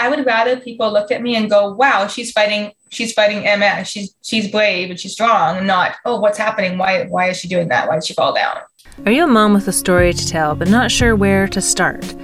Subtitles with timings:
[0.00, 3.86] I would rather people look at me and go, wow, she's fighting, she's fighting MS.
[3.86, 6.78] She's she's brave and she's strong, and not, oh, what's happening?
[6.78, 7.86] Why why is she doing that?
[7.86, 8.60] Why did she fall down?
[9.04, 12.14] Are you a mom with a story to tell but not sure where to start?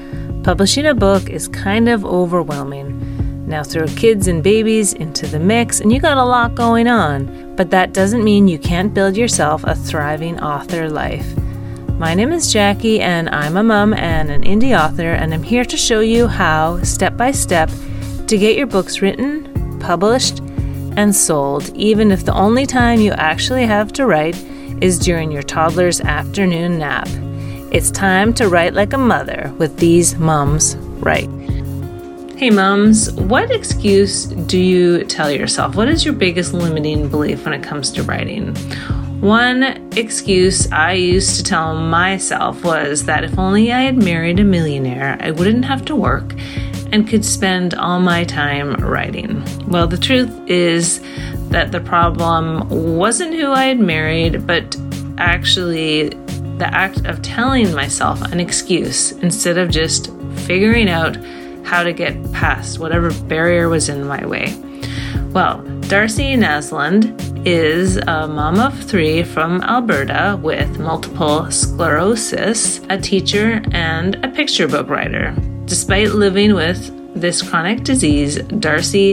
[0.42, 3.46] Publishing a book is kind of overwhelming.
[3.46, 7.54] Now throw kids and babies into the mix, and you got a lot going on.
[7.56, 11.26] But that doesn't mean you can't build yourself a thriving author life.
[11.98, 15.64] My name is Jackie, and I'm a mom and an indie author, and I'm here
[15.64, 17.70] to show you how, step by step,
[18.26, 20.40] to get your books written, published,
[20.98, 24.36] and sold, even if the only time you actually have to write
[24.82, 27.08] is during your toddler's afternoon nap.
[27.72, 31.30] It's time to write like a mother with these mums write.
[32.36, 35.74] Hey, mums, what excuse do you tell yourself?
[35.74, 38.54] What is your biggest limiting belief when it comes to writing?
[39.20, 44.44] One excuse I used to tell myself was that if only I had married a
[44.44, 46.34] millionaire, I wouldn't have to work
[46.92, 49.42] and could spend all my time writing.
[49.66, 51.00] Well, the truth is
[51.48, 54.76] that the problem wasn't who I had married, but
[55.18, 56.10] actually
[56.58, 61.16] the act of telling myself an excuse instead of just figuring out
[61.64, 64.54] how to get past whatever barrier was in my way.
[65.32, 73.62] Well, Darcy Naslund is a mom of three from Alberta with multiple sclerosis, a teacher,
[73.70, 75.32] and a picture book writer.
[75.66, 79.12] Despite living with this chronic disease, Darcy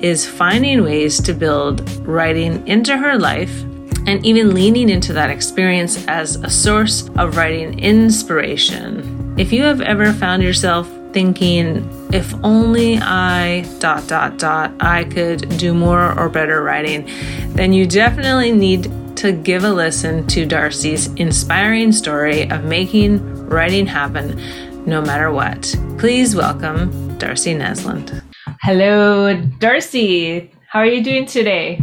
[0.00, 3.62] is finding ways to build writing into her life
[4.06, 9.34] and even leaning into that experience as a source of writing inspiration.
[9.36, 15.48] If you have ever found yourself thinking, if only I dot dot dot I could
[15.58, 17.08] do more or better writing,
[17.54, 23.86] then you definitely need to give a listen to Darcy's inspiring story of making writing
[23.86, 24.40] happen
[24.86, 25.74] no matter what.
[25.98, 28.22] Please welcome Darcy Nesland.
[28.62, 30.50] Hello, Darcy.
[30.68, 31.80] How are you doing today?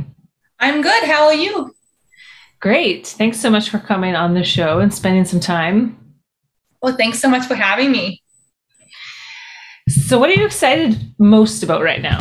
[0.60, 1.04] I'm good.
[1.04, 1.74] How are you?
[2.60, 3.08] Great.
[3.08, 5.98] Thanks so much for coming on the show and spending some time.
[6.82, 8.22] Well, thanks so much for having me.
[9.90, 12.20] So, what are you excited most about right now?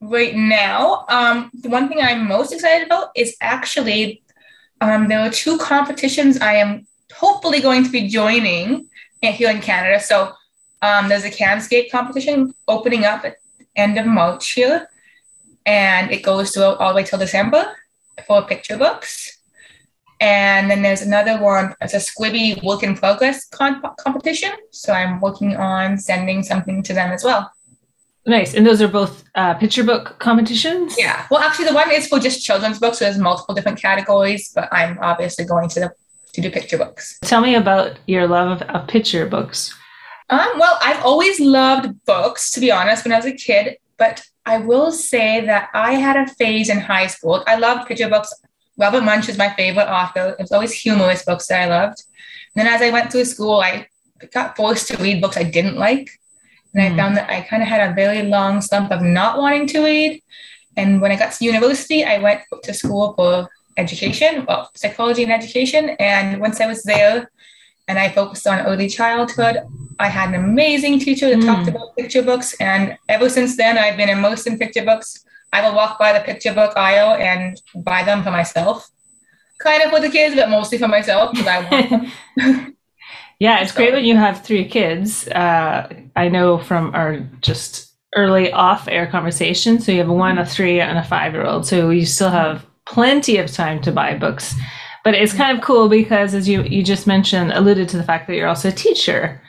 [0.00, 4.22] Right now, um, the one thing I'm most excited about is actually
[4.80, 8.88] um, there are two competitions I am hopefully going to be joining
[9.22, 10.00] here in Canada.
[10.00, 10.32] So,
[10.82, 13.36] um, there's a CANSCAIP competition opening up at
[13.76, 14.88] end of March here,
[15.64, 17.72] and it goes to all the way till December
[18.26, 19.35] for picture books.
[20.20, 24.50] And then there's another one, it's a SCBWI work in progress comp- competition.
[24.70, 27.50] So I'm working on sending something to them as well.
[28.26, 28.54] Nice.
[28.54, 30.96] And those are both uh, picture book competitions?
[30.98, 31.26] Yeah.
[31.30, 32.98] Well, actually, the one is for just children's books.
[32.98, 35.92] So there's multiple different categories, but I'm obviously going to, the,
[36.32, 37.18] to do picture books.
[37.22, 39.72] Tell me about your love of, of picture books.
[40.28, 43.76] Um, well, I've always loved books, to be honest, when I was a kid.
[43.96, 47.44] But I will say that I had a phase in high school.
[47.46, 48.32] I loved picture books.
[48.76, 50.36] Robert Munsch is my favorite author.
[50.38, 52.02] It was always humorous books that I loved.
[52.54, 53.88] And then as I went through school, I
[54.32, 56.10] got forced to read books I didn't like.
[56.74, 56.86] And mm.
[56.86, 56.96] I hmm.
[56.96, 60.22] found that I kind of had a very long slump of not wanting to read.
[60.76, 65.32] And when I got to university, I went to school for education, well, psychology and
[65.32, 65.90] education.
[65.98, 67.30] And once I was there
[67.88, 69.60] and I focused on early childhood,
[69.98, 71.46] I had an amazing teacher that mm.
[71.46, 72.54] talked about picture books.
[72.60, 75.24] And ever since then, I've been immersed in picture books.
[75.56, 78.88] I will walk by the picture book aisle and buy them for myself.
[79.60, 81.90] Kind of for the kids, but mostly for myself because I want
[82.36, 82.76] them.
[83.40, 83.78] yeah, it's so.
[83.78, 85.26] great when you have three kids.
[85.28, 89.80] Uh, I know from our just early off air conversation.
[89.80, 91.66] So you have a one, a three, and a five year old.
[91.66, 94.54] So you still have plenty of time to buy books.
[95.04, 98.26] But it's kind of cool because, as you, you just mentioned, alluded to the fact
[98.26, 99.40] that you're also a teacher.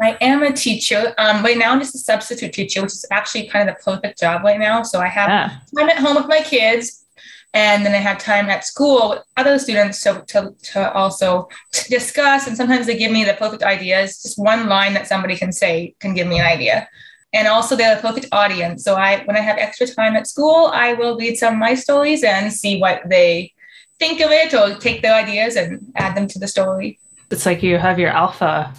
[0.00, 1.14] I am a teacher.
[1.18, 4.20] Um, right now, I'm just a substitute teacher, which is actually kind of the perfect
[4.20, 4.82] job right now.
[4.82, 5.58] So I have yeah.
[5.76, 7.04] time at home with my kids,
[7.52, 11.90] and then I have time at school with other students to, to, to also to
[11.90, 12.46] discuss.
[12.46, 14.22] And sometimes they give me the perfect ideas.
[14.22, 16.88] Just one line that somebody can say can give me an idea.
[17.32, 18.84] And also, they're the perfect audience.
[18.84, 21.74] So I, when I have extra time at school, I will read some of my
[21.74, 23.52] stories and see what they
[23.98, 27.00] think of it, or take their ideas and add them to the story.
[27.30, 28.72] It's like you have your alpha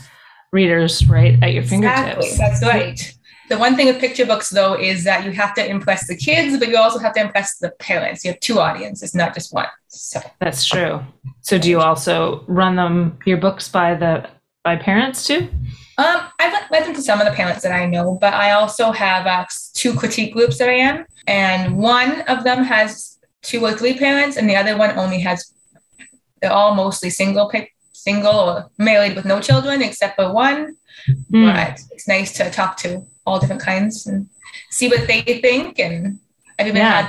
[0.52, 2.26] readers right at your fingertips.
[2.26, 2.38] Exactly.
[2.38, 3.16] That's right.
[3.50, 6.58] The one thing with picture books, though, is that you have to impress the kids,
[6.60, 8.24] but you also have to impress the parents.
[8.24, 9.66] You have two audiences, not just one.
[9.88, 11.02] So that's true.
[11.42, 14.30] So, do you also run them your books by the
[14.64, 15.50] by parents too?
[15.98, 18.92] Um, I've led them to some of the parents that I know, but I also
[18.92, 23.74] have uh, two critique groups that I am, and one of them has two or
[23.74, 25.52] three parents, and the other one only has.
[26.40, 27.50] They're all mostly single
[28.10, 30.60] single or married with no children except for one.
[31.32, 31.46] Mm.
[31.54, 32.90] But it's nice to talk to
[33.26, 34.28] all different kinds and
[34.78, 35.80] see what they think.
[35.80, 35.96] And
[36.58, 37.02] I've even Yeah.
[37.02, 37.08] had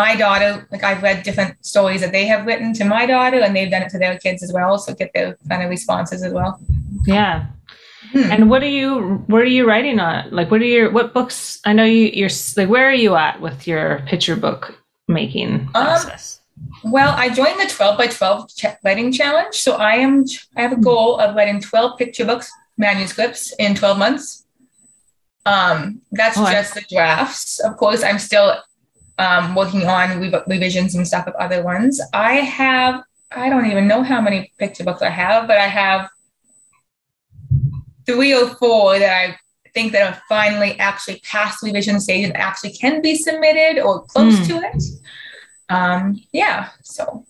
[0.00, 3.50] my daughter, like I've read different stories that they have written to my daughter and
[3.54, 4.72] they've done it to their kids as well.
[4.78, 6.52] So get their kind of responses as well.
[7.06, 7.46] Yeah.
[8.12, 8.32] Hmm.
[8.32, 8.88] And what are you
[9.32, 10.30] what are you writing on?
[10.38, 13.40] Like what are your what books I know you you're like where are you at
[13.46, 14.62] with your picture book
[15.08, 16.40] making process?
[16.84, 19.56] Well, I joined the 12 by 12 ch- writing challenge.
[19.56, 20.24] So I am
[20.56, 24.44] I have a goal of writing 12 picture books manuscripts in 12 months.
[25.44, 27.60] Um, that's Oh, I- just the drafts.
[27.60, 28.56] Of course, I'm still
[29.18, 32.00] um, working on rev- revisions and stuff of other ones.
[32.12, 33.02] I have
[33.32, 36.08] I don't even know how many picture books I have, but I have
[38.06, 39.36] three or four that I
[39.74, 44.38] think that are finally actually past revision stage and actually can be submitted or close
[44.38, 44.44] Hmm.
[44.44, 44.82] to it.
[45.68, 47.24] Um, yeah, so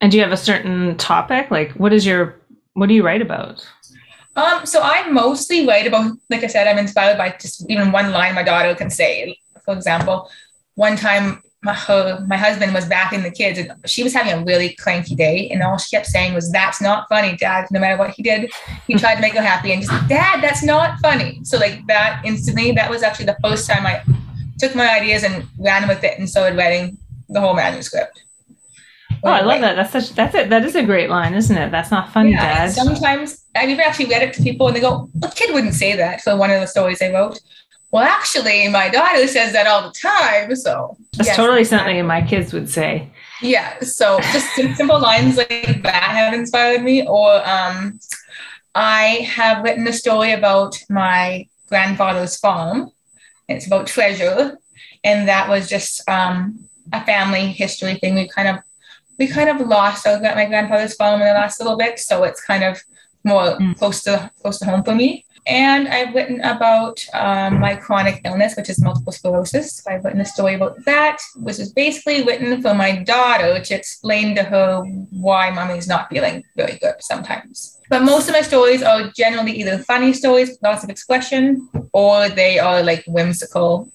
[0.00, 1.50] And do you have a certain topic?
[1.50, 2.40] Like what is your
[2.74, 3.66] what do you write about?
[4.36, 8.10] Um, so I mostly write about, like I said, I'm inspired by just even one
[8.10, 9.38] line my daughter can say.
[9.64, 10.28] For example,
[10.74, 14.44] one time my her, my husband was backing the kids and she was having a
[14.44, 17.96] really cranky day, and all she kept saying was, "That's not funny, Dad." No matter
[17.96, 18.52] what he did,
[18.86, 22.20] he tried to make her happy, and just, "Dad, that's not funny." So like that
[22.24, 24.02] instantly, that was actually the first time I
[24.58, 26.98] took my ideas and ran with it and started writing
[27.28, 28.22] the whole manuscript.
[29.22, 29.74] Oh, I love that.
[29.76, 30.50] That's such that's it.
[30.50, 31.70] That is a great line, isn't it?
[31.70, 32.72] That's not funny, Yeah, Dad.
[32.72, 35.96] sometimes I've even actually read it to people and they go, a kid wouldn't say
[35.96, 37.40] that for one of the stories I wrote.
[37.90, 40.54] Well, actually, my daughter says that all the time.
[40.56, 43.08] So That's yes, totally something my kids would say.
[43.40, 43.78] Yeah.
[43.80, 47.06] So just simple lines like that have inspired me.
[47.06, 47.98] Or um,
[48.74, 52.90] I have written a story about my grandfather's farm.
[53.48, 54.58] It's about treasure.
[55.02, 58.14] And that was just um, a family history thing.
[58.14, 58.56] We kind of
[59.18, 61.98] we kind of lost our, my grandfather's farm in the last little bit.
[62.00, 62.82] So it's kind of
[63.22, 63.76] more Mm.
[63.78, 65.24] close to close to home for me.
[65.46, 69.86] And I've written about um, my chronic illness, which is multiple sclerosis.
[69.86, 74.34] I've written a story about that, which is basically written for my daughter to explain
[74.36, 77.78] to her why mommy's not feeling very good sometimes.
[77.90, 82.58] But most of my stories are generally either funny stories, lots of expression, or they
[82.58, 83.92] are like whimsical.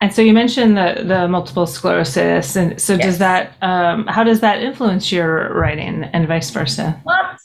[0.00, 3.02] And so you mentioned the the multiple sclerosis, and so Yes.
[3.04, 3.52] does that?
[3.62, 7.00] Um, how does that influence your writing, and vice versa?
[7.06, 7.36] Um,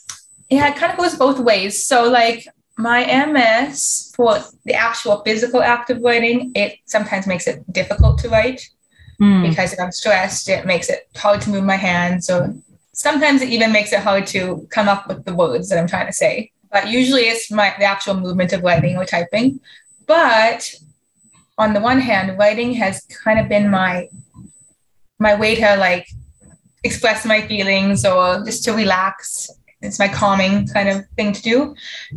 [0.49, 1.85] yeah, it kind of goes both ways.
[1.85, 2.45] So, like
[2.79, 8.29] my MS for the actual physical act of writing, it sometimes makes it difficult to
[8.29, 8.61] write.
[9.21, 9.49] Mm.
[9.49, 12.55] because if I'm stressed, it makes it hard to move my hands, or
[12.93, 16.07] sometimes it even makes it hard to come up with the words that I'm trying
[16.07, 16.51] to say.
[16.71, 19.59] But usually it's my the actual movement of writing or typing.
[20.07, 20.73] But
[21.57, 24.07] on the one hand, writing has kind of been my
[25.19, 26.07] my way to like
[26.85, 29.49] express my feelings or just to relax.
[29.81, 31.75] It's my calming kind of thing to do.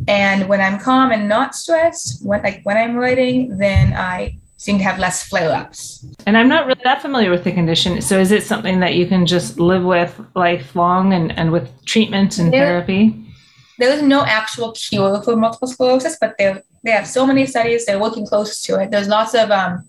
[0.08, 4.78] And when I'm calm and not stressed, when like when I'm writing, then I seem
[4.78, 6.04] to have less flare-ups.
[6.26, 8.00] And I'm not really that familiar with the condition.
[8.00, 12.38] So is it something that you can just live with lifelong, and and with treatment
[12.38, 12.60] and Yeah.
[12.60, 13.18] therapy?
[13.78, 16.54] there is no actual cure for multiple sclerosis, but they
[16.84, 17.86] they have so many studies.
[17.86, 18.90] They're working close to it.
[18.90, 19.88] There's lots of um,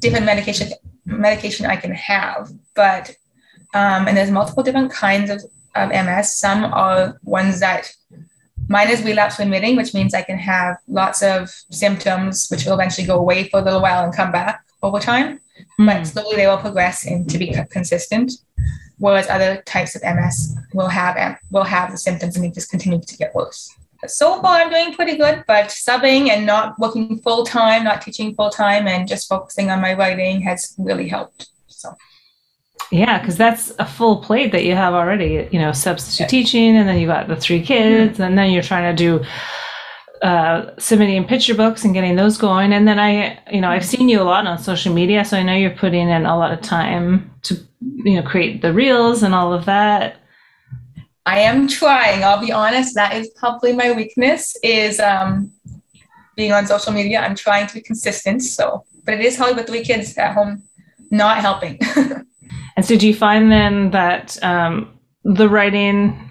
[0.00, 0.68] different medication
[1.06, 3.10] medication I can have, but
[3.74, 5.42] um, and there's multiple different kinds of,
[5.74, 6.36] of MS.
[6.38, 7.92] Some are ones that
[8.68, 13.06] mine is relapse remitting, which means I can have lots of symptoms, which will eventually
[13.06, 15.40] go away for a little while and come back over time.
[15.78, 16.06] But Mm.
[16.06, 18.32] slowly they will progress into be consistent.
[18.98, 23.00] Whereas other types of MS will have will have the symptoms and they just continue
[23.00, 23.70] to get worse.
[24.06, 28.34] So far, I'm doing pretty good, but subbing and not working full time, not teaching
[28.34, 31.48] full time, and just focusing on my writing has really helped.
[31.68, 31.96] So
[32.92, 35.48] Yeah, because that's a full plate that you have already.
[35.50, 38.94] You know, substitute teaching, and then you got the three kids, and then you're trying
[38.94, 39.24] to do
[40.20, 42.74] uh, submitting picture books and getting those going.
[42.74, 45.42] And then I, you know, I've seen you a lot on social media, so I
[45.42, 49.34] know you're putting in a lot of time to, you know, create the reels and
[49.34, 50.16] all of that.
[51.24, 52.22] I am trying.
[52.24, 52.94] I'll be honest.
[52.94, 55.50] That is probably my weakness is um,
[56.36, 57.20] being on social media.
[57.20, 58.42] I'm trying to be consistent.
[58.42, 60.62] So, but it is hard with three kids at home,
[61.10, 61.80] not helping.
[62.76, 66.30] And so, do you find then that um, the writing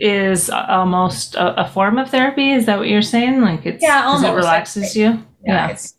[0.00, 2.50] is almost a, a form of therapy?
[2.52, 3.40] Is that what you're saying?
[3.42, 4.44] Like it's Yeah, 'cause it almost.
[4.44, 5.22] relaxes you.
[5.44, 5.94] yeah, it's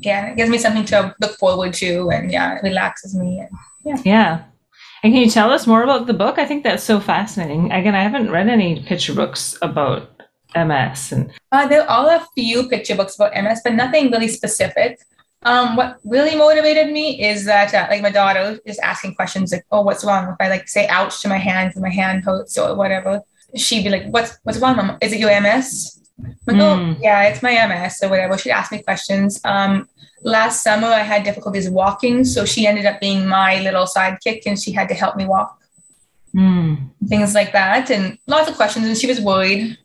[0.00, 3.40] yeah, it gives me something to look forward to, and yeah, it relaxes me.
[3.84, 4.42] And Yeah.
[5.04, 6.38] And can you tell us more about the book?
[6.38, 7.72] I think that's so fascinating.
[7.72, 10.08] Again, I haven't read any picture books about
[10.54, 15.00] MS and Uh, there are a few picture books about MS, but nothing really specific.
[15.44, 19.66] Um, what really motivated me is that, uh, like, my daughter is asking questions like,
[19.72, 22.56] "Oh, what's wrong?" If I like say "ouch" to my hands and my hand hurts
[22.56, 23.22] or whatever,
[23.56, 24.98] she'd be like, "What's what's wrong, mom?
[25.00, 26.02] Is it your MS?"
[26.46, 28.38] like, oh, yeah, it's my MS or whatever.
[28.38, 29.40] She'd ask me questions.
[29.44, 29.88] Um,
[30.22, 32.24] last summer, I had difficulties walking.
[32.24, 35.58] So she ended up being my little sidekick and she had to help me walk.
[36.34, 36.90] Mm.
[37.08, 37.90] Things like that.
[37.90, 38.86] And lots of questions.
[38.86, 39.78] And she was worried.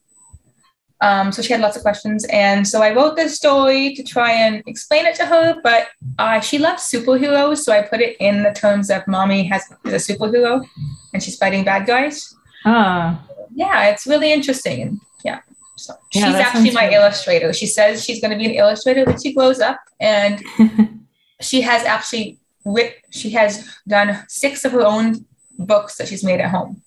[1.01, 2.25] Um, so she had lots of questions.
[2.31, 5.55] And so I wrote this story to try and explain it to her.
[5.63, 5.87] But
[6.17, 7.59] uh, she loves superheroes.
[7.59, 10.65] So I put it in the terms of mommy has is a superhero
[11.13, 12.33] and she's fighting bad guys.
[12.65, 13.23] Ah.
[13.53, 14.99] Yeah, it's really interesting.
[15.23, 15.41] Yeah.
[15.75, 16.95] So Yeah, she's actually my good.
[16.95, 17.53] illustrator.
[17.53, 20.43] She says she's going to be an illustrator when she grows up, and
[21.41, 25.25] she has actually writ- she has done six of her own
[25.59, 26.81] books that she's made at home.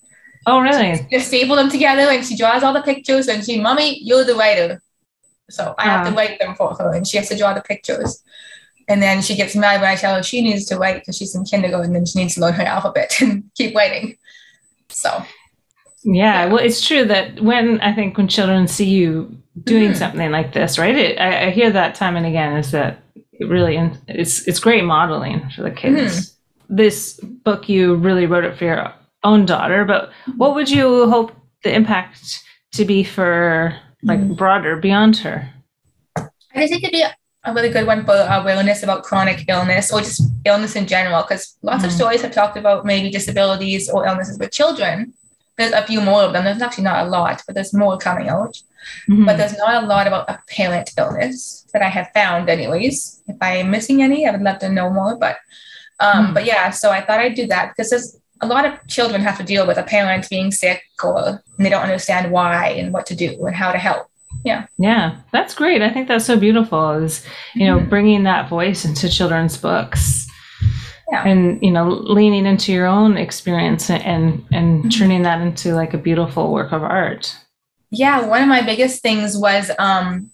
[0.46, 1.06] Oh, really?
[1.10, 3.28] Just staple them together, and she draws all the pictures.
[3.28, 4.82] And she, mommy, you're the writer,
[5.50, 8.22] so I have to write them for her, and she has to draw the pictures.
[8.88, 11.34] And then she gets mad when I tell her she needs to write because she's
[11.36, 14.16] in kindergarten and she needs to learn her alphabet and keep writing.
[14.88, 15.24] So
[16.02, 19.96] Yeah, well, it's true that when I think when children see you doing Mhm.
[19.96, 20.96] something like this, right?
[20.96, 23.76] It, I, I hear that time and again is that it really
[24.08, 26.36] it's it's great modeling for the kids.
[26.68, 31.32] This book you really wrote it for your own daughter, but what would you hope
[31.64, 34.36] the impact to be for like Mhm.
[34.36, 35.48] broader beyond her?
[36.16, 36.22] I
[36.56, 40.22] just think it'd be a really good one for awareness about chronic illness or just
[40.44, 41.94] illness in general, because lots of Mhm.
[41.94, 45.12] stories have talked about maybe disabilities or illnesses with children.
[45.58, 46.44] There's a few more of them.
[46.44, 48.56] There's actually not a lot, but there's more coming out.
[49.08, 49.26] Mhm.
[49.26, 53.22] But there's not a lot about apparent illness that I have found, anyways.
[53.28, 55.16] If I am missing any, I would love to know more.
[55.16, 55.36] But
[56.02, 56.32] um, Hmm.
[56.32, 59.36] but yeah, so I thought I'd do that because there's a lot of children have
[59.38, 63.06] to deal with a parent being sick or and they don't understand why and what
[63.06, 64.06] to do and how to help.
[64.44, 65.16] Yeah, Yeah.
[65.32, 65.82] that's great.
[65.82, 66.90] I think that's so beautiful.
[66.92, 67.88] Is you know Mhm.
[67.90, 70.26] bringing that voice into children's books,
[71.12, 71.24] Yeah.
[71.26, 74.98] and you know leaning into your own experience and and Mhm.
[74.98, 77.36] turning that into like a beautiful work of art.
[77.92, 80.30] yeah one of my biggest things was um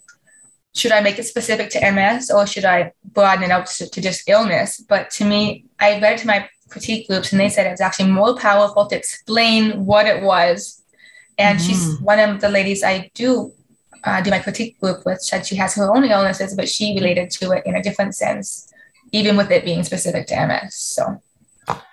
[0.74, 3.98] should i make it specific to ms or should i broaden it out to, to
[4.02, 7.66] just illness but to me i read it to my critique groups and they said
[7.66, 10.82] it was actually more powerful to explain what it was
[11.38, 12.02] and she's Mhm.
[12.02, 13.52] one of the ladies i do
[14.04, 17.30] uh, do my critique group with said she has her own illnesses but she related
[17.30, 18.68] to it in a different sense
[19.12, 21.20] even with it being specific to ms so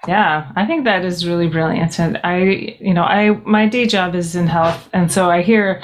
[0.08, 2.00] Yeah, I think that is really brilliant.
[2.00, 2.38] And I,
[2.88, 3.22] you know, I
[3.58, 5.82] my day job is in health, and so I hear.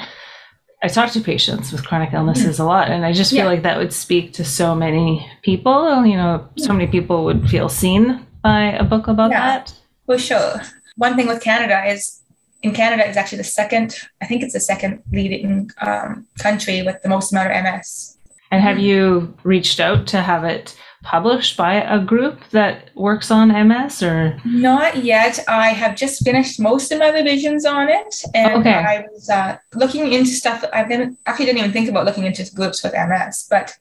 [0.84, 3.52] I talk to patients with chronic illnesses a lot, and I just feel Yeah.
[3.52, 5.08] like that would speak to so many
[5.42, 6.06] people.
[6.06, 8.02] You know, so many people would feel seen
[8.42, 9.46] by a book about Yeah.
[9.46, 9.72] that.
[10.06, 10.60] For sure.
[10.96, 12.20] One thing with Canada is
[12.62, 17.00] in Canada is actually the second, I think it's the second leading um, country with
[17.02, 18.16] the most amount of MS.
[18.50, 23.48] And have you reached out to have it published by a group that works on
[23.68, 24.38] MS or?
[24.44, 25.38] Not yet.
[25.48, 28.74] I have just finished most of my revisions on it, and Okay.
[28.74, 30.62] I was uh, looking into stuff.
[30.74, 33.72] I've been actually didn't even think about looking into groups with MS, but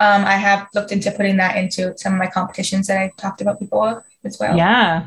[0.00, 3.40] um, I have looked into putting that into some of my competitions that I talked
[3.40, 4.56] about before as well.
[4.56, 5.04] Yeah.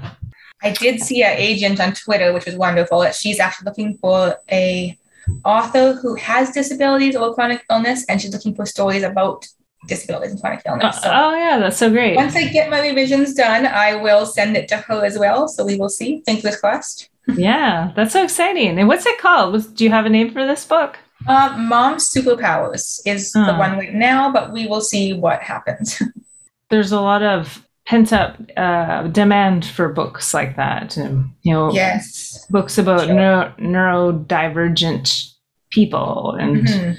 [0.62, 3.00] I did see an agent on Twitter, which was wonderful.
[3.00, 4.98] That she's actually looking for a
[5.44, 9.46] author who has disabilities or chronic illness, and she's looking for stories about
[9.88, 11.02] disabilities and chronic Uh, illness.
[11.02, 12.16] So oh, yeah, that's so great.
[12.16, 15.50] once I get my revisions done, I will send it to her as well.
[15.50, 16.22] So we will see.
[16.26, 17.10] Fingers crossed.
[17.36, 18.80] Yeah, that's so exciting.
[18.80, 19.76] And what's it called?
[19.76, 20.98] Do you have a name for this book?
[21.28, 23.60] Uh, Mom's Superpowers is the Oh.
[23.60, 26.02] one right now, but we will see what happens.
[26.70, 30.98] There's a lot of pent up uh, demand for books like that.
[30.98, 32.46] And, you know, yes.
[32.50, 33.14] books about Sure.
[33.14, 35.30] neuro, neurodivergent
[35.72, 36.36] people.
[36.40, 36.98] And Mhm.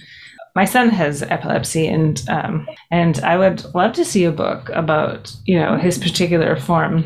[0.55, 5.35] my son has epilepsy, and um, and I would love to see a book about
[5.47, 7.05] you know his particular form.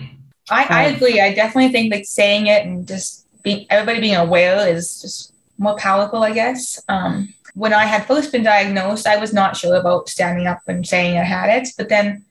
[0.51, 1.21] I, I Um, agree.
[1.21, 5.77] I definitely think like saying it and just being everybody being aware is just more
[5.77, 6.83] powerful, I guess.
[6.89, 10.87] Um, when I had first been diagnosed, I was not sure about standing up and
[10.87, 12.25] saying I had it, but then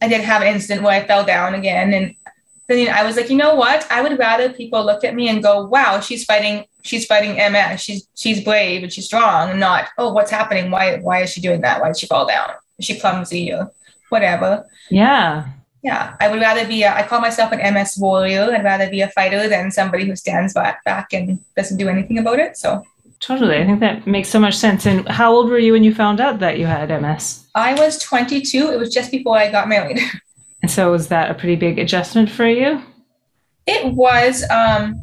[0.00, 2.16] I did have an incident where I fell down again, and
[2.68, 3.86] then I was like, you know what?
[3.90, 6.64] I would rather people look at me and go, "Wow, she's fighting.
[6.82, 7.80] She's fighting MS.
[7.80, 10.70] She's she's brave and she's strong." And not, "Oh, what's happening?
[10.70, 11.80] Why why is she doing that?
[11.80, 12.50] Why did she fall down?
[12.78, 13.72] Is she clumsy or
[14.08, 15.48] whatever?" Yeah,
[15.82, 16.82] Yeah, I would rather be.
[16.82, 18.52] A, I call myself an MS warrior.
[18.54, 22.18] I'd rather be a fighter than somebody who stands back back and doesn't do anything
[22.18, 22.56] about it.
[22.58, 22.84] So
[23.20, 23.56] totally.
[23.58, 24.84] I think that makes so much sense.
[24.86, 27.46] And how old were you when you found out that you had MS?
[27.54, 28.70] I was 22.
[28.72, 29.98] It was just before I got married.
[30.62, 32.82] And so was that a pretty big adjustment for you?
[33.66, 34.44] It was.
[34.50, 35.02] Um,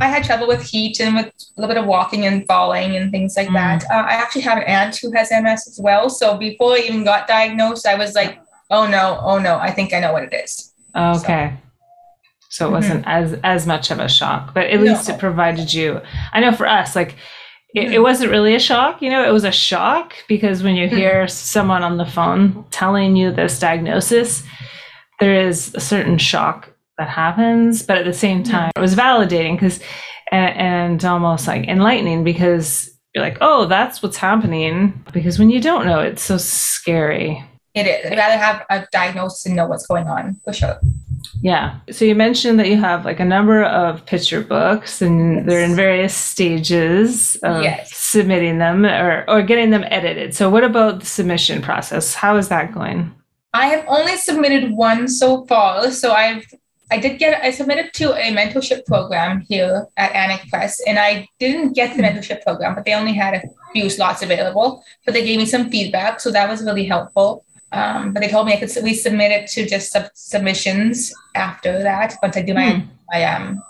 [0.00, 3.10] I had trouble with heat and with a little bit of walking and falling and
[3.10, 3.52] things like Mm.
[3.52, 3.84] that.
[3.90, 6.08] Uh, I actually have an aunt who has MS as well.
[6.08, 8.38] So before I even got diagnosed, I was like,
[8.70, 11.56] "Oh no, oh no, I think I know what it is." Okay.
[12.50, 13.24] So it wasn't mm-hmm.
[13.24, 16.00] as as much of a shock, but at least it provided you.
[16.32, 17.16] I know for us, like
[17.74, 18.02] it, it mm-hmm.
[18.02, 19.02] wasn't really a shock.
[19.02, 20.96] You know, it was a shock because when you mm-hmm.
[20.96, 24.44] hear someone on the phone telling you this diagnosis,
[25.18, 27.82] there is a certain shock that happens.
[27.82, 29.80] But at the same time, it was validating because,
[30.30, 35.04] and, and almost like enlightening because you're like, oh, that's what's happening.
[35.12, 37.44] Because when you don't know, it's so scary.
[37.74, 38.10] It is.
[38.12, 40.78] I'd rather have a diagnosis and know what's going on for sure.
[41.42, 41.78] Yeah.
[41.90, 45.46] So you mentioned that you have like a number of picture books and Yes.
[45.46, 47.94] they're in various stages of Yes.
[47.96, 50.34] submitting them or, or getting them edited.
[50.34, 52.14] So what about the submission process?
[52.14, 53.12] How is that going?
[53.52, 55.90] I have only submitted one so far.
[55.90, 56.44] So I've
[56.90, 61.26] I did get I submitted to a mentorship program here at Annick Press, and I
[61.40, 64.84] didn't get the mentorship program, but they only had a few slots available.
[65.04, 67.44] But they gave me some feedback, so that was really helpful.
[67.74, 71.12] Um, but they told me I could at least submit it to just sub- submissions
[71.34, 72.80] after that once I do my Hmm.
[73.12, 73.62] my um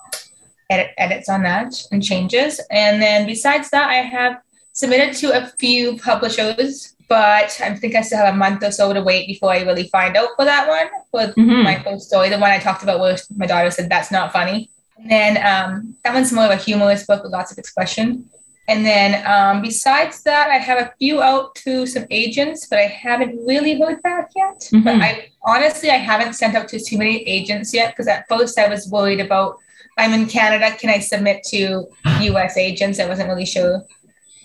[0.70, 2.60] edit, edits on that and changes.
[2.70, 4.34] And then besides that, I have
[4.72, 8.92] submitted to a few publishers, but I think I still have a month or so
[8.92, 10.88] to wait before I really find out for that one.
[11.12, 11.62] For Mhm.
[11.70, 14.70] my first story, the one I talked about where my daughter said that's not funny.
[14.98, 18.24] And then um, that one's more of a humorous book with lots of expression.
[18.66, 22.86] And then um, besides that, I have a few out to some agents, but I
[22.86, 24.68] haven't really heard back yet.
[24.72, 25.02] But Mhm.
[25.02, 28.68] I honestly I haven't sent out to too many agents yet because at first I
[28.68, 29.58] was worried about
[29.98, 31.86] I'm in Canada, can I submit to
[32.30, 32.98] US agents?
[32.98, 33.84] I wasn't really sure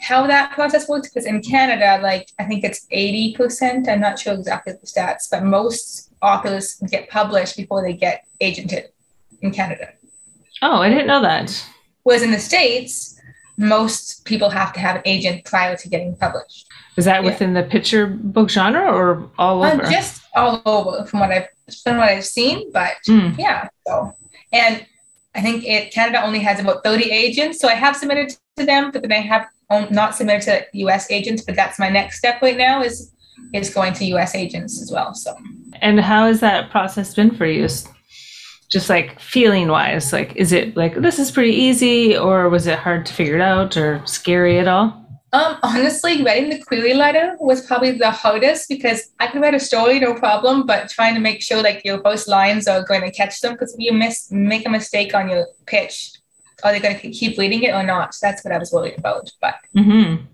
[0.02, 3.88] how that process works because in Canada, like I think it's 80%.
[3.88, 8.86] I'm not sure exactly the stats, but most authors get published before they get agented
[9.42, 9.90] in Canada.
[10.62, 11.66] Oh, I didn't know that.
[12.04, 13.19] Whereas in the States,
[13.60, 16.66] most people have to have an agent prior to getting published.
[16.96, 17.30] Is that Yeah.
[17.30, 19.84] within the picture book genre or all Uh, over?
[19.92, 21.48] just all over from what I've
[21.84, 23.38] from what I've seen, but Mm.
[23.38, 23.68] yeah.
[23.86, 24.16] So
[24.54, 24.86] and
[25.36, 28.90] I think it Canada only has about 30 agents, so I have submitted to them,
[28.92, 29.46] but then I have
[29.92, 31.44] not submitted to US agents.
[31.44, 33.12] But that's my next step right now is
[33.54, 35.14] is going to US agents as well.
[35.14, 35.36] So
[35.82, 37.68] And how has that process been for you?
[38.70, 42.78] Just like feeling wise, like is it like this is pretty easy or was it
[42.78, 45.00] hard to figure it out or scary at all?
[45.32, 49.60] Um, honestly, writing the query letter was probably the hardest because I could write a
[49.60, 53.12] story, no problem, but trying to make sure like your first lines are going to
[53.12, 56.14] catch them because if you miss make a mistake on your pitch,
[56.64, 58.16] are they going to keep reading it or not?
[58.16, 59.32] So that's what I was worried about.
[59.40, 60.26] But Mm-hmm.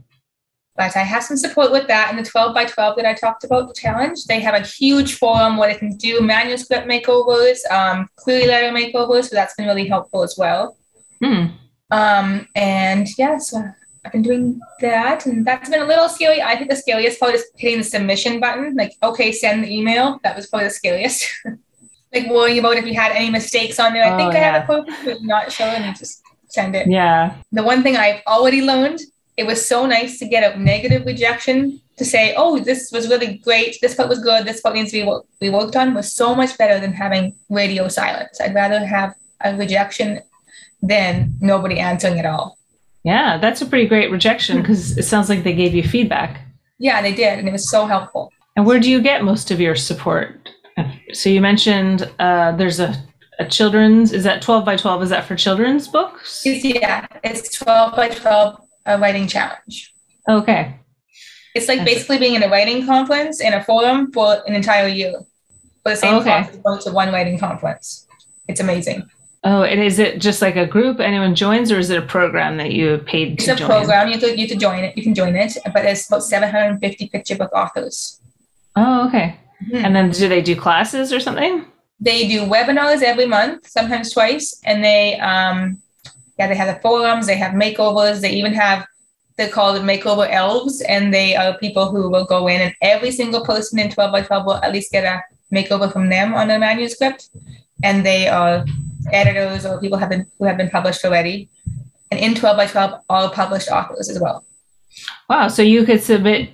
[0.75, 2.09] But I have some support with that.
[2.09, 5.15] And the 12 by 12 that I talked about, the challenge, they have a huge
[5.15, 9.29] forum where they can do manuscript makeovers, um, query letter makeovers.
[9.29, 10.77] So that's been really helpful as well.
[11.23, 11.45] Hmm.
[11.91, 13.63] Um, and yeah, so
[14.03, 16.41] I've been doing that, and that's been a little scary.
[16.41, 18.75] I think the scariest part is hitting the submission button.
[18.75, 20.19] Like, okay, send the email.
[20.23, 21.25] That was probably the scariest.
[22.13, 24.03] like worrying about if you had any mistakes on there.
[24.03, 24.63] I think Oh, I have yeah.
[24.63, 26.87] it perfect, but not sure, and just send it.
[26.89, 27.35] Yeah.
[27.51, 28.99] The one thing I've already learned,
[29.37, 33.37] it was so nice to get a negative rejection to say, oh, this was really
[33.37, 33.77] great.
[33.81, 34.45] This part was good.
[34.45, 37.35] This part needs to be what we worked on was so much better than having
[37.49, 38.39] radio silence.
[38.41, 40.21] I'd rather have a rejection
[40.81, 42.57] than nobody answering at all.
[43.03, 46.41] Yeah, that's a pretty great rejection because it sounds like they gave you feedback.
[46.79, 48.31] Yeah, they did, and it was so helpful.
[48.55, 50.49] And where do you get most of your support?
[51.13, 52.95] So you mentioned uh, there's a,
[53.39, 55.03] a children's, is that 12 by 12?
[55.03, 56.41] Is that for children's books?
[56.45, 59.93] It's, yeah, it's 12 by 12 a writing challenge.
[60.29, 60.75] Okay.
[61.53, 64.87] It's like That's- basically being in a writing conference in a forum for an entire
[64.87, 65.13] year
[65.83, 66.43] for the same Okay.
[66.43, 68.07] cost going to one writing conference.
[68.47, 69.03] It's amazing.
[69.43, 72.57] Oh, and is it just like a group anyone joins or is it a program
[72.57, 74.07] that you paid It's to a program.
[74.07, 74.97] You have, to, you have to join it.
[74.97, 78.19] You can join it, but there's about 750 picture book authors.
[78.75, 79.37] Oh, okay.
[79.71, 79.83] Mhm.
[79.85, 81.63] And then do they do classes or something?
[81.99, 85.77] They do webinars every month, sometimes twice, and they um
[86.37, 88.85] yeah they have the forums, they have makeovers, they even have
[89.37, 93.43] they're called makeover elves, and they are people who will go in and every single
[93.45, 95.21] person in 12 by 12 will at least get a
[95.53, 97.29] makeover from them on their manuscript,
[97.83, 98.65] and they are
[99.11, 101.49] editors or people have been who have been published already,
[102.11, 104.45] and in 12 by 12 all published authors as well.
[105.29, 105.49] Wow.
[105.49, 106.51] So you could submit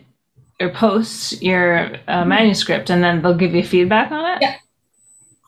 [0.62, 4.42] or post your uh, manuscript and then they'll give you feedback on it?
[4.42, 4.56] Yeah.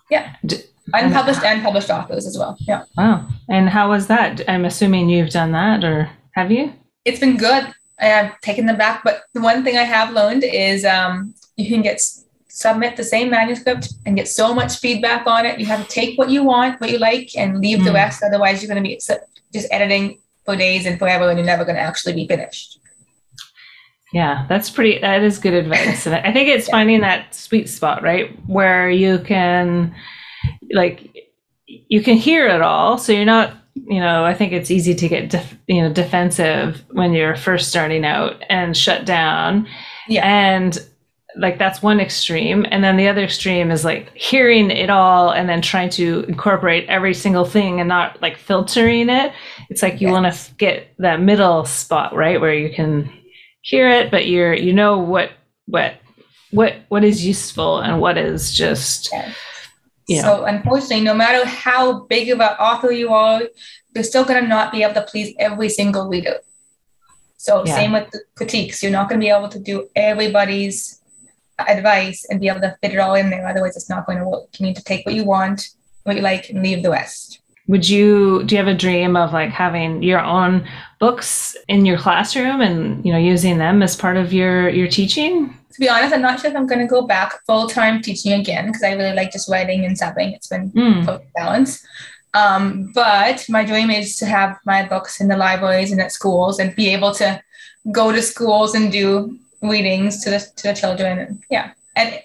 [0.09, 0.35] Yeah.
[0.45, 2.57] D- Unpublished and published authors as well.
[2.61, 2.83] Yeah.
[2.97, 3.25] wow.
[3.49, 4.41] And how was that?
[4.49, 6.73] I'm assuming you've done that or have you?
[7.05, 7.65] it's been good.
[7.99, 11.67] I have taken them back, but the one thing I have learned is um, you
[11.69, 12.01] can get
[12.47, 15.59] submit the same manuscript and get so much feedback on it.
[15.59, 17.95] You have to take what you want, what you like, and leave the Mm.
[17.95, 18.23] rest.
[18.23, 18.95] Otherwise, you're going to be
[19.53, 22.79] just editing for days and forever, and you're never going to actually be finished.
[24.13, 26.05] Yeah, that's pretty, that is good advice.
[26.07, 28.37] And I think it's finding that sweet spot, right?
[28.47, 29.93] Where you can,
[30.71, 31.15] like,
[31.65, 32.97] you can hear it all.
[32.97, 36.83] So you're not you know, I think it's easy to get, def- you know, defensive
[36.91, 39.67] when you're first starting out and shut down.
[40.07, 40.25] Yeah.
[40.25, 40.77] And
[41.35, 42.65] like that's one extreme.
[42.69, 46.87] And then the other extreme is like hearing it all and then trying to incorporate
[46.87, 49.33] every single thing and not like filtering it.
[49.69, 50.13] It's like you Yes.
[50.13, 52.39] want to get that middle spot, right?
[52.39, 53.11] Where you can
[53.61, 55.31] hear it, but you're, you know, what,
[55.65, 55.95] what,
[56.51, 59.11] what, what is useful and what is just,
[60.07, 60.21] Yeah.
[60.23, 63.43] So unfortunately, no matter how big of an author you are,
[63.93, 66.39] you're still gonna not be able to please every single reader.
[67.37, 67.75] So Yeah.
[67.75, 68.81] same with the critiques.
[68.81, 70.99] You're not gonna be able to do everybody's
[71.59, 73.47] advice and be able to fit it all in there.
[73.47, 74.47] Otherwise, it's not going to work.
[74.59, 75.69] You need to take what you want,
[76.03, 77.39] what you like, and leave the rest.
[77.67, 80.67] Would you do you have a dream of like having your own
[80.99, 85.57] books in your classroom and you know using them as part of your your teaching
[85.73, 88.67] To be honest, I'm not sure if I'm gonna go back full time teaching again
[88.67, 90.35] because I really like just writing and subbing.
[90.35, 91.83] It's been Mm, balance.
[92.35, 96.59] Um, but my dream is to have my books in the libraries and at schools
[96.59, 97.41] and be able to
[97.91, 101.19] go to schools and do readings to the to the children.
[101.19, 102.19] And yeah, and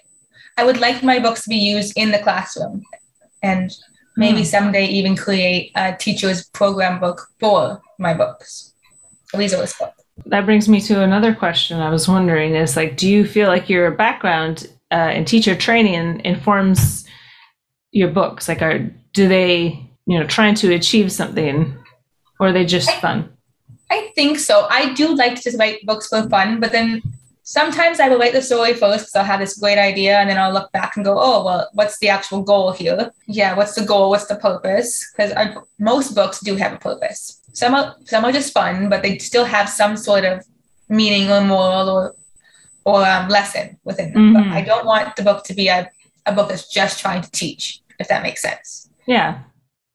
[0.57, 2.83] I would like my books to be used in the classroom,
[3.41, 3.71] and
[4.19, 4.53] maybe Hmm.
[4.55, 8.73] someday even create a teacher's program book for my books,
[9.33, 9.93] resource book.
[10.25, 13.69] that brings me to another question i was wondering is like do you feel like
[13.69, 14.55] your background
[14.91, 16.79] uh, in teacher training informs
[17.99, 18.79] your books like are
[19.13, 19.53] do they
[20.09, 21.57] you know trying to achieve something
[22.39, 23.17] or are they just fun
[23.91, 24.67] I think so.
[24.69, 27.01] I do like to just write books for fun, but then
[27.49, 30.37] sometimes I will write the story first because I'll have this great idea and then
[30.37, 33.11] I'll look back and go, oh, well, what's the actual goal here?
[33.25, 34.11] Yeah, what's the goal?
[34.11, 34.89] What's the purpose?
[35.11, 35.31] Because
[35.79, 37.41] most books do have a purpose.
[37.53, 40.45] Some are, some are just fun, but they still have some sort of
[40.89, 42.15] meaning or moral or,
[42.85, 44.33] or um, lesson within them.
[44.33, 44.51] But Mhm.
[44.51, 45.89] I don't want the book to be a,
[46.27, 48.89] a book that's just trying to teach, if that makes sense.
[49.07, 49.39] yeah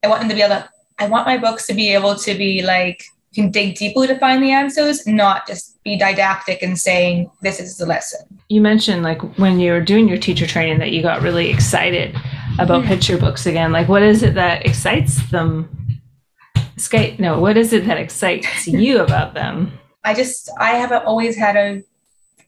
[0.03, 2.33] I want them to be able to, I want my books to be able to
[2.45, 3.01] be like,
[3.37, 7.59] you can dig deeply to find the answers, not just be didactic and saying, this
[7.61, 8.21] is the lesson.
[8.49, 12.15] you mentioned like when you were doing your teacher training that you got really excited
[12.59, 12.89] about Mhm.
[12.89, 15.51] picture books again like what is it that excites them
[16.77, 21.35] Sky, no what is it that excites you about them I just, I haven't always
[21.37, 21.83] had a,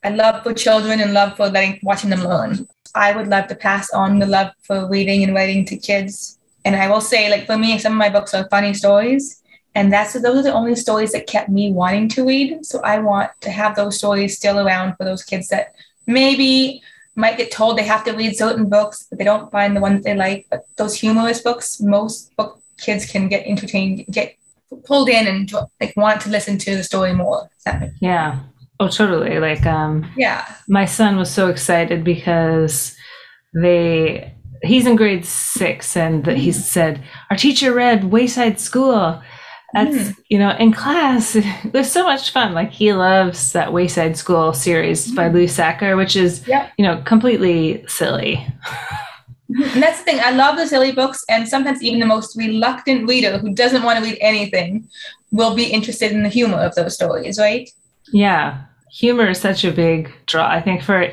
[0.04, 2.68] a love for children and love for letting, watching them learn.
[2.94, 6.38] I would love to pass on the love for reading and writing to kids.
[6.66, 9.40] And I will say, like, for me, some of my books are funny stories.
[9.76, 12.64] And that's those are the only stories that kept me wanting to read.
[12.64, 15.74] So I want to have those stories still around for those kids that
[16.06, 16.82] maybe
[17.14, 20.02] might get told they have to read certain books, but they don't find the ones
[20.02, 20.46] they like.
[20.50, 24.34] But those humorous books, most book kids can get entertained, get
[24.86, 27.48] pulled in and like want to listen to the story more.
[27.54, 28.40] Does that make- yeah
[28.80, 30.44] oh totally like um Yeah.
[30.68, 32.94] my son was so excited because
[33.54, 39.22] they he's in grade six and he said our teacher read wayside school
[39.76, 40.20] that's hmm.
[40.28, 42.54] you know in class it was so much fun.
[42.54, 45.36] Like he loves that wayside school series by hmm.
[45.36, 46.72] lou Sachar which is Yep.
[46.78, 48.46] you know completely silly.
[49.48, 49.62] Hmm.
[49.62, 50.20] And that's the thing.
[50.20, 53.96] I love the silly books, and sometimes even the most reluctant reader who doesn't want
[53.96, 54.88] to read anything
[55.30, 57.70] will be interested in the humor of those stories, right?
[58.12, 58.62] yeah.
[58.92, 60.48] Humor is such a big draw.
[60.48, 61.12] I think for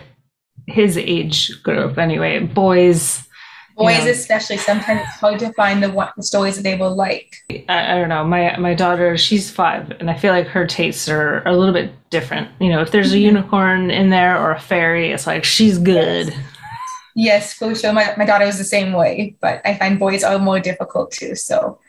[0.67, 3.27] his age group anyway boys
[3.75, 4.11] Boys, Yeah.
[4.11, 7.35] especially, sometimes it's hard to find the, one, the stories that they will like.
[7.67, 8.23] I, I don't know.
[8.23, 11.73] My my daughter, she's five, and I feel like her tastes are, are a little
[11.73, 12.49] bit different.
[12.59, 13.21] You know, if there's a Mhm.
[13.33, 16.33] unicorn in there or a fairy, it's like she's good.
[17.15, 17.93] Yes, for sure.
[17.93, 21.35] My, my daughter was the same way, but I find boys are more difficult too.
[21.35, 21.79] So,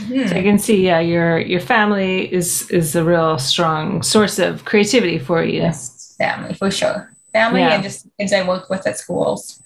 [0.00, 0.28] Mhm.
[0.28, 4.64] So you can see, yeah, your your family is is a real strong source of
[4.64, 5.62] creativity for you.
[5.62, 7.10] yes, family for sure.
[7.32, 7.74] Family Yeah.
[7.74, 9.60] and just kids I work with at schools.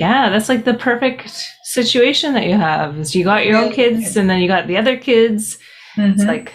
[0.00, 1.30] Yeah, that's like the perfect
[1.64, 2.98] situation that you have.
[2.98, 5.58] Is you got your own kids, and then you got the other kids.
[5.96, 6.26] It's Mhm.
[6.28, 6.52] like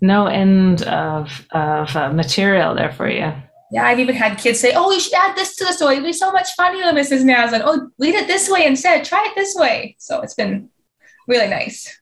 [0.00, 3.32] no end of of uh, material there for you.
[3.72, 5.94] Yeah, I've even had kids say, "Oh, you should add this to the story.
[5.94, 7.22] It'd be so much funnier, Mrs.
[7.22, 7.62] Naslin.
[7.64, 9.04] Oh, read it this way instead.
[9.04, 10.68] Try it this way." So it's been
[11.28, 11.96] really nice.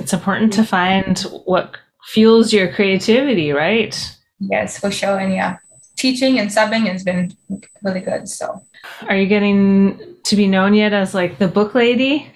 [0.00, 1.76] It's important to find what
[2.06, 3.94] fuels your creativity, right?
[4.40, 5.18] Yes, for sure.
[5.18, 5.58] And yeah,
[5.96, 7.32] teaching and subbing has been
[7.82, 8.28] really good.
[8.28, 8.60] So,
[9.08, 12.30] Are you getting to be known yet as like the book lady?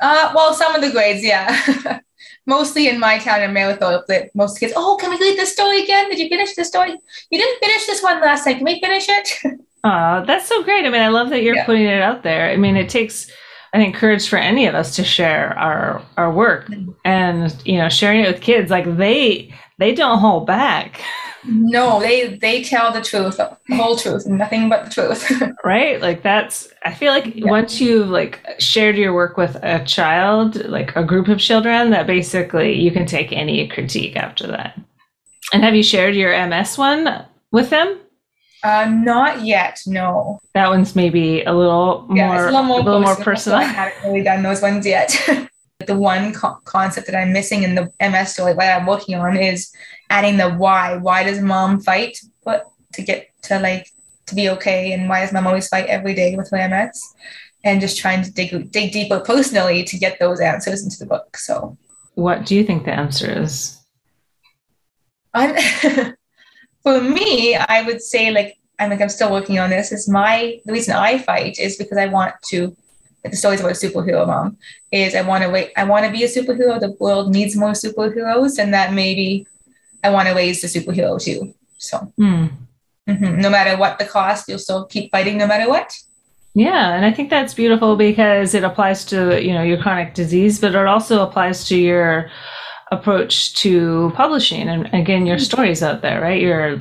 [0.00, 2.00] uh, well, some of the grades, yeah.
[2.46, 5.82] Mostly in my town in Marathon, that most kids, oh, can we read this story
[5.82, 6.08] again?
[6.10, 6.92] Did you finish the story?
[7.30, 8.56] You didn't finish this one last time.
[8.56, 9.28] Can we finish it?
[9.88, 10.84] Oh, that's so great.
[10.84, 11.64] I mean, I love that you're Yeah.
[11.64, 12.50] putting it out there.
[12.50, 13.30] I mean, it takes,
[13.72, 16.92] I think, courage for any of us to share our our work Mhm.
[17.04, 18.68] and you know sharing it with kids.
[18.68, 21.00] Like they they don't hold back.
[21.48, 25.52] No, they they tell the truth, the whole truth, nothing but the truth.
[25.64, 26.00] right?
[26.00, 27.50] Like that's I feel like yeah.
[27.50, 32.06] once you've like shared your work with a child, like a group of children, that
[32.06, 34.78] basically you can take any critique after that.
[35.52, 38.00] And have you shared your MS one with them?
[38.64, 39.80] Uh, not yet.
[39.86, 40.40] No.
[40.54, 43.58] That one's maybe a little yeah, more, a little more, a little more personal.
[43.58, 45.16] I haven't really done those ones yet.
[45.84, 49.36] the one co- concept that I'm missing in the MS story, that I'm working on,
[49.36, 49.72] is
[50.08, 50.96] adding the why.
[50.96, 52.18] Why does mom fight?
[52.44, 53.90] But to get to like
[54.26, 57.02] to be okay, and why does mom always fight every day with her MS?
[57.64, 61.36] And just trying to dig dig deeper personally to get those answers into the book.
[61.36, 61.76] So,
[62.14, 63.78] what do you think the answer is?
[65.34, 65.54] I'm
[66.82, 69.92] for me, I would say like I'm like I'm still working on this.
[69.92, 72.74] Is my the reason I fight is because I want to
[73.30, 74.56] the stories about a superhero mom
[74.90, 76.78] is I want to wait I want to be a superhero.
[76.78, 79.46] The world needs more superheroes, and that maybe
[80.02, 81.54] I want to raise the superhero too.
[81.78, 82.50] So mm.
[83.08, 83.40] mm-hmm.
[83.40, 85.96] no matter what the cost, you'll still keep fighting no matter what.
[86.54, 90.58] Yeah, and I think that's beautiful because it applies to you know your chronic disease,
[90.58, 92.30] but it also applies to your
[92.92, 95.44] approach to publishing and again your mm-hmm.
[95.44, 96.40] stories out there, right?
[96.40, 96.78] You're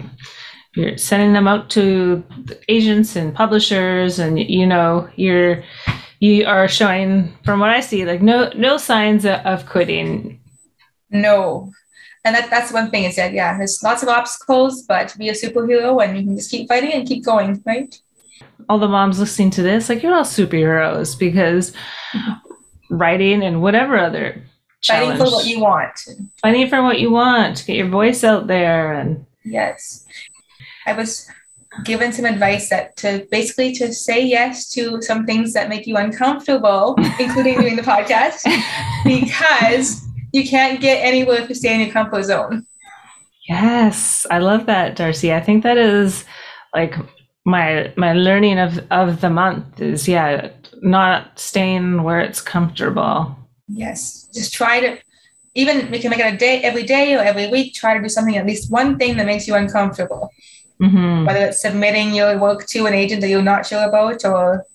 [0.75, 2.23] you're sending them out to
[2.69, 5.63] agents and publishers, and you know you're
[6.19, 10.39] you are showing from what I see like no no signs of quitting.
[11.11, 11.71] No,
[12.25, 15.29] and that, that's one thing is that yeah there's lots of obstacles but to be
[15.29, 17.99] a superhero and you can just keep fighting and keep going right?
[18.67, 21.71] All the moms listening to this like you're all superheroes because
[22.89, 24.41] writing and whatever other
[24.83, 25.99] fighting for what you want.
[26.41, 30.05] Fighting for what you want get your voice out there and yes.
[30.87, 31.29] I was
[31.83, 35.97] given some advice that to basically to say yes to some things that make you
[35.97, 38.43] uncomfortable including doing the podcast
[39.03, 42.65] because you can't get anywhere if you stay in your comfort zone.
[43.47, 45.33] Yes, I love that, Darcy.
[45.33, 46.25] I think that is
[46.73, 46.95] like
[47.45, 50.49] my my learning of of the month is yeah,
[50.81, 53.37] not staying where it's comfortable.
[53.67, 54.97] Yes, just try to
[55.53, 57.73] even we can make it a day every day or every week.
[57.73, 60.31] Try to do something at least one thing that makes you uncomfortable.
[60.81, 61.25] Mm-hmm.
[61.25, 64.65] Whether it's submitting your work to an agent that you're not sure about, or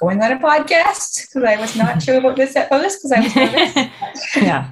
[0.00, 3.20] going on a podcast because I was not sure about this at first because I
[3.20, 4.36] was nervous.
[4.36, 4.70] yeah.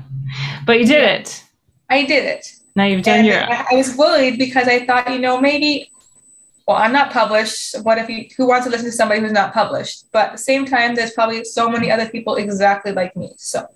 [0.67, 1.45] But you did it.
[1.91, 2.47] I did it.
[2.75, 3.43] Now you've done and your.
[3.43, 5.91] I was worried because I thought, you know, maybe,
[6.67, 7.77] well, I'm not published.
[7.83, 10.07] What if you, who wants to listen to somebody who's not published?
[10.13, 13.33] But at the same time, there's probably so many other people exactly like me.
[13.37, 13.67] So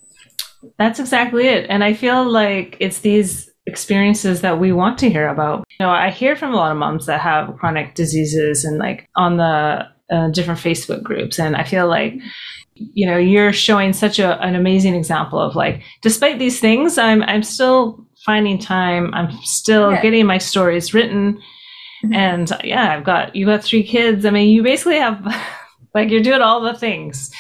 [0.79, 1.67] that's exactly it.
[1.69, 5.65] And I feel like it's these experiences that we want to hear about.
[5.79, 9.09] You know, I hear from a lot of moms that have chronic diseases and like
[9.17, 11.39] on the uh, different Facebook groups.
[11.39, 12.15] And I feel like
[12.75, 17.23] you know you're showing such a, an amazing example of like despite these things i'm
[17.25, 20.03] i'm still finding time i'm still yeah.
[20.03, 22.15] getting my stories written mm-hmm.
[22.15, 25.23] and yeah i've got you got three kids i mean you basically have
[25.95, 27.31] like you're doing all the things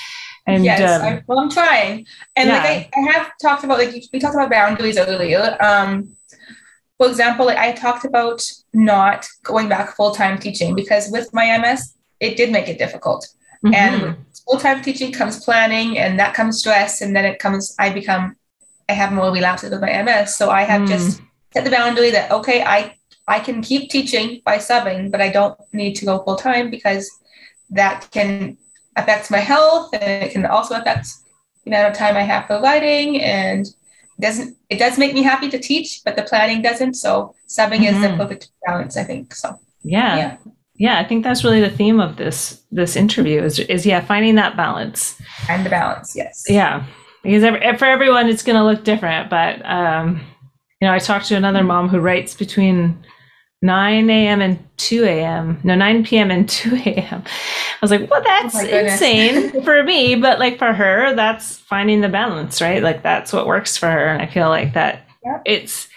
[0.46, 2.56] and yes um, I, well i'm trying and yeah.
[2.56, 6.16] like I, I have talked about like we talked about boundaries earlier um
[6.98, 11.94] for example like i talked about not going back full-time teaching because with my ms
[12.20, 13.28] it did make it difficult
[13.64, 13.74] mm-hmm.
[13.74, 17.74] and full time teaching comes planning, and that comes stress, and then it comes.
[17.78, 18.36] I become,
[18.88, 20.88] I have more relapses with my MS, so I have mm.
[20.88, 21.20] just
[21.52, 25.58] set the boundary that okay, I I can keep teaching by subbing, but I don't
[25.72, 27.10] need to go full time because
[27.70, 28.58] that can
[28.96, 31.08] affect my health, and it can also affect
[31.64, 35.22] the amount of time I have for writing, and it doesn't it does make me
[35.22, 36.94] happy to teach, but the planning doesn't.
[36.94, 37.84] So subbing mm-hmm.
[37.84, 38.16] is the mm-hmm.
[38.18, 39.34] perfect balance, I think.
[39.34, 40.16] So yeah.
[40.16, 40.36] yeah
[40.82, 44.34] yeah i think that's really the theme of this this interview is, is yeah finding
[44.34, 46.84] that balance and the balance yes yeah
[47.22, 50.20] because every, for everyone it's going to look different but um
[50.80, 52.98] you know i talked to another mom who writes between
[53.62, 58.22] 9 a.m and 2 a.m no 9 p.m and 2 a.m i was like well
[58.22, 62.82] that's oh insane for me but like for her that's finding the balance right?
[62.82, 65.42] Like that's what works for her and i feel like that yep.
[65.46, 65.88] it's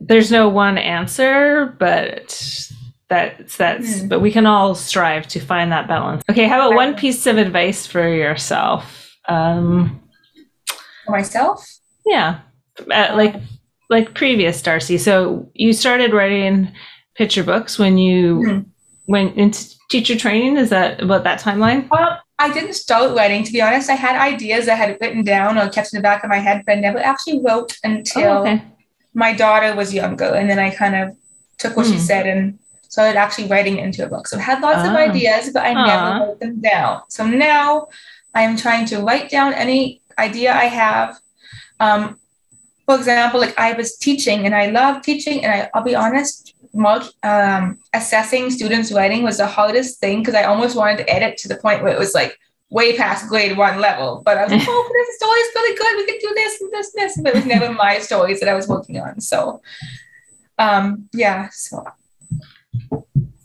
[0.00, 2.68] there's no one answer but
[3.08, 4.08] that's that's mm.
[4.08, 6.22] but we can all strive to find that balance.
[6.30, 9.16] Okay how about one piece of advice for yourself?
[9.28, 10.00] Um
[11.06, 11.66] for myself?
[12.04, 12.40] yeah.
[12.78, 13.34] Uh, like
[13.90, 16.70] like previous darcy so you started writing
[17.14, 18.66] picture books when you mm.
[19.06, 23.52] went into teacher training is that about that timeline uh, i didn't start writing to
[23.52, 26.30] be honest i had ideas i had written down or kept in the back of
[26.30, 28.62] my head but I never actually wrote until oh, okay.
[29.14, 31.16] my daughter was younger and then i kind of
[31.58, 31.90] took what mm.
[31.90, 32.02] she hmm.
[32.02, 34.26] said and started actually writing into a book.
[34.26, 34.96] So I had lots of ah.
[34.96, 37.02] ideas, but I never wrote them down.
[37.08, 37.88] So now
[38.34, 41.18] I am trying to write down any idea I have.
[41.80, 42.18] Um,
[42.88, 46.54] for example, like I was teaching and I love teaching, and I, I'll be honest,
[46.72, 51.36] multi, um, assessing students' writing was the hardest thing because I almost wanted to edit
[51.40, 52.38] to the point where it was like
[52.70, 54.22] way past grade one level.
[54.24, 55.96] But I was like, oh, this story is really good.
[55.98, 57.20] We could do this and this and this.
[57.20, 59.20] But it was never my stories that I was working on.
[59.20, 59.60] So,
[60.56, 61.50] um, yeah.
[61.52, 61.84] So.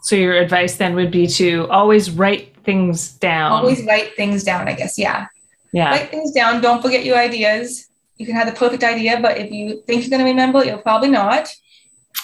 [0.04, 3.52] So your advice then would be to always write things down.
[3.52, 4.70] Always write things down.
[4.70, 4.98] I guess.
[4.98, 5.28] Yeah.
[5.74, 5.90] Yeah.
[5.90, 6.62] Write things down.
[6.62, 10.10] Don't forget your ideas you can have the perfect idea, but if you think you're
[10.10, 11.54] going to remember, you'll probably not.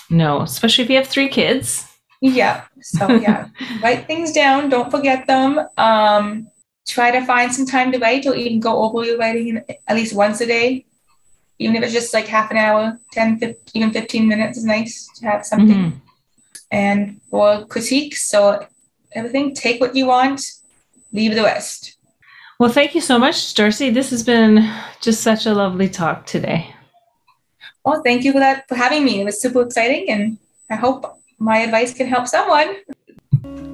[0.09, 1.85] No, especially if you have three kids.
[2.21, 2.65] Yeah.
[2.81, 3.49] So yeah,
[3.83, 4.69] write things down.
[4.69, 5.59] Don't forget them.
[5.77, 6.47] Um,
[6.87, 10.15] try to find some time to write, or even go over your writing at least
[10.15, 10.85] once a day,
[11.59, 15.09] even if it's just like half an hour, 10, 15, even 15 minutes is nice
[15.15, 15.77] to have something.
[15.77, 15.97] Mm-hmm.
[16.71, 18.65] And for critiques, so
[19.11, 20.41] everything, take what you want,
[21.11, 21.97] leave the rest.
[22.59, 23.89] Well, thank you so much, Darcy.
[23.89, 24.69] This has been
[24.99, 26.75] just such a lovely talk today.
[27.85, 29.21] Well, thank you for that for having me.
[29.21, 30.37] It was super exciting, and
[30.69, 32.75] I hope my advice can help someone.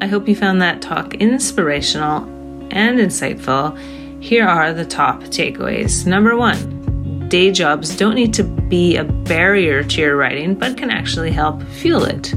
[0.01, 2.25] I hope you found that talk inspirational
[2.69, 3.75] and insightful.
[4.21, 6.05] Here are the top takeaways.
[6.05, 10.91] Number one, day jobs don't need to be a barrier to your writing, but can
[10.91, 12.35] actually help fuel it.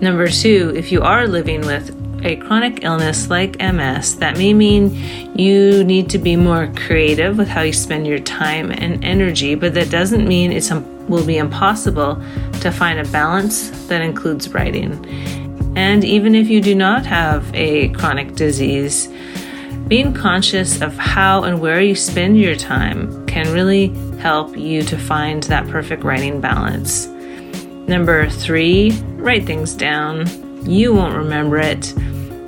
[0.00, 4.94] Number two, if you are living with a chronic illness like MS, that may mean
[5.38, 9.74] you need to be more creative with how you spend your time and energy, but
[9.74, 10.70] that doesn't mean it
[11.08, 12.20] will be impossible
[12.60, 14.92] to find a balance that includes writing.
[15.76, 19.08] And even if you do not have a chronic disease,
[19.88, 24.98] being conscious of how and where you spend your time can really help you to
[24.98, 27.06] find that perfect writing balance.
[27.86, 30.26] Number three, write things down
[30.66, 31.96] you won't remember it.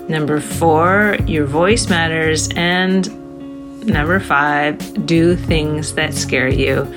[0.08, 2.48] Number four, your voice matters.
[2.56, 6.92] And number five, do things that scare you.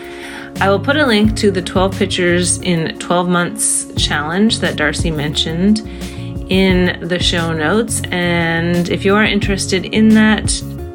[0.59, 5.09] I will put a link to the 12 pictures in 12 months challenge that Darcy
[5.09, 5.79] mentioned
[6.49, 8.01] in the show notes.
[8.11, 10.47] And if you are interested in that,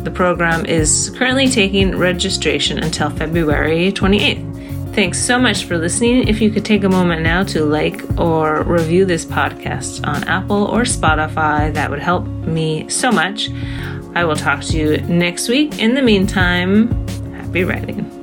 [0.05, 4.46] the program is currently taking registration until February 28th.
[4.97, 6.27] Thanks so much for listening.
[6.27, 10.65] If you could take a moment now to like or review this podcast on Apple
[10.65, 13.51] or Spotify, that would help me so much.
[14.15, 15.81] I will talk to you next week.
[15.81, 16.89] In the meantime,
[17.35, 18.16] happy writing.